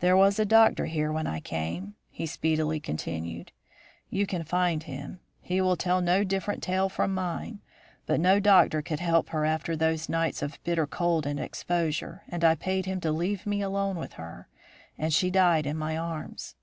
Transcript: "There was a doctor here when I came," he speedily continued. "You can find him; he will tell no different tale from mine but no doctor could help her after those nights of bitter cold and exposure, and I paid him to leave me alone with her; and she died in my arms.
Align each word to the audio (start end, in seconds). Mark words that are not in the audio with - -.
"There 0.00 0.16
was 0.16 0.40
a 0.40 0.44
doctor 0.44 0.86
here 0.86 1.12
when 1.12 1.28
I 1.28 1.38
came," 1.38 1.94
he 2.10 2.26
speedily 2.26 2.80
continued. 2.80 3.52
"You 4.10 4.26
can 4.26 4.42
find 4.42 4.82
him; 4.82 5.20
he 5.40 5.60
will 5.60 5.76
tell 5.76 6.00
no 6.00 6.24
different 6.24 6.60
tale 6.60 6.88
from 6.88 7.14
mine 7.14 7.60
but 8.04 8.18
no 8.18 8.40
doctor 8.40 8.82
could 8.82 8.98
help 8.98 9.28
her 9.28 9.44
after 9.44 9.76
those 9.76 10.08
nights 10.08 10.42
of 10.42 10.58
bitter 10.64 10.88
cold 10.88 11.24
and 11.24 11.38
exposure, 11.38 12.24
and 12.28 12.42
I 12.42 12.56
paid 12.56 12.86
him 12.86 13.00
to 13.02 13.12
leave 13.12 13.46
me 13.46 13.62
alone 13.62 13.94
with 13.96 14.14
her; 14.14 14.48
and 14.98 15.14
she 15.14 15.30
died 15.30 15.66
in 15.66 15.76
my 15.76 15.96
arms. 15.96 16.56